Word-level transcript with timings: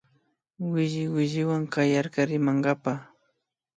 Williwilliwan 0.71 1.63
kayarka 1.73 2.21
rimankapa 2.29 2.93